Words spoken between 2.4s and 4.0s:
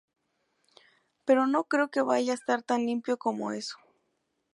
tan limpio como eso.